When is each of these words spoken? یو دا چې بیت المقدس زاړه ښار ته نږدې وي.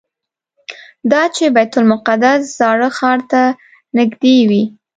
یو 1.01 1.05
دا 1.11 1.23
چې 1.35 1.43
بیت 1.55 1.71
المقدس 1.79 2.41
زاړه 2.59 2.89
ښار 2.97 3.19
ته 3.31 3.41
نږدې 3.97 4.35
وي. 4.49 4.63